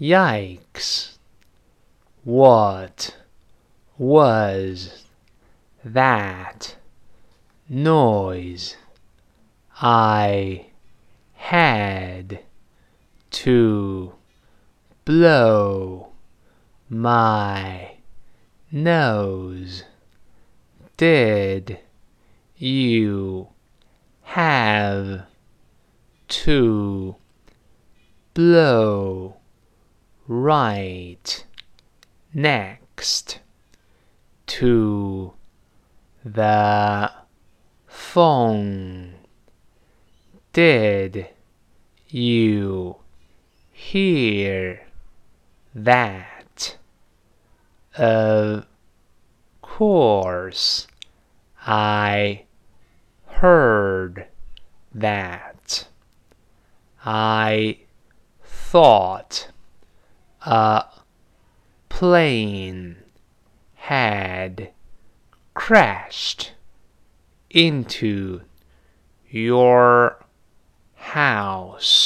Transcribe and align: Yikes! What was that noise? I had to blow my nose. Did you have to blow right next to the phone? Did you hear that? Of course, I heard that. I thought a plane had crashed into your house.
Yikes! 0.00 1.18
What 2.24 3.16
was 3.96 5.04
that 5.84 6.74
noise? 7.68 8.76
I 9.80 10.66
had 11.34 12.40
to 13.30 14.14
blow 15.04 16.08
my 16.88 17.92
nose. 18.72 19.84
Did 20.96 21.78
you 22.56 23.48
have 24.22 25.26
to 26.28 27.16
blow 28.34 29.36
right 30.26 31.44
next 32.32 33.40
to 34.46 35.32
the 36.24 37.12
phone? 37.86 39.14
Did 40.52 41.28
you 42.08 42.96
hear 43.72 44.86
that? 45.74 46.76
Of 47.96 48.66
course, 49.62 50.86
I 51.66 52.44
heard 53.26 54.26
that. 54.94 55.88
I 57.04 57.78
thought 58.42 59.48
a 60.44 60.84
plane 61.88 62.96
had 63.74 64.70
crashed 65.54 66.52
into 67.50 68.42
your 69.30 70.24
house. 70.94 72.03